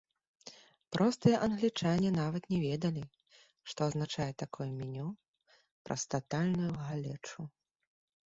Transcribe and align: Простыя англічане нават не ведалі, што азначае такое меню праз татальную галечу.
Простыя 0.95 1.39
англічане 1.47 2.09
нават 2.13 2.43
не 2.53 2.59
ведалі, 2.67 3.03
што 3.73 3.79
азначае 3.89 4.27
такое 4.43 4.67
меню 4.79 5.05
праз 5.91 6.01
татальную 6.15 6.71
галечу. 6.87 7.39